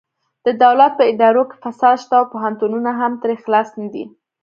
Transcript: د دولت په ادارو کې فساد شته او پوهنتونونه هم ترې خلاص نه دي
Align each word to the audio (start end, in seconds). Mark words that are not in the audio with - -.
د 0.45 0.47
دولت 0.63 0.91
په 0.99 1.03
ادارو 1.11 1.43
کې 1.49 1.57
فساد 1.63 1.95
شته 2.03 2.13
او 2.19 2.25
پوهنتونونه 2.33 2.89
هم 2.99 3.11
ترې 3.21 3.35
خلاص 3.43 3.69
نه 3.81 3.87
دي 3.93 4.05